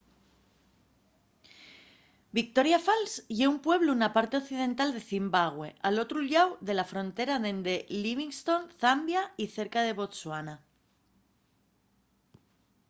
[2.37, 6.89] victoria falls ye un pueblu na parte occidental de zimbabue al otru llau de la
[6.91, 10.55] frontera dende livingstone zambia y cerca de botsuana